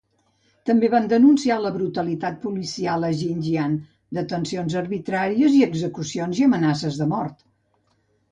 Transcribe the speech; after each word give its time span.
També 0.67 0.87
van 0.93 1.03
denunciar 1.09 1.57
la 1.65 1.71
brutalitat 1.75 2.39
policial 2.45 3.05
a 3.09 3.11
Xinjiang: 3.19 3.75
detencions 4.19 4.77
arbitràries, 4.83 5.57
execucions 5.67 6.41
i 6.43 6.47
amenaces 6.47 6.97
de 7.03 7.09
mort. 7.13 7.47